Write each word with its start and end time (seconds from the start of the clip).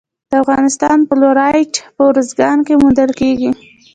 د 0.29 0.31
افغانستان 0.43 0.97
فلورایټ 1.09 1.73
په 1.95 2.03
ارزګان 2.11 2.57
کې 2.67 2.73
موندل 2.81 3.11
کیږي. 3.19 3.51